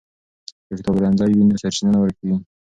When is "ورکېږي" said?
1.99-2.35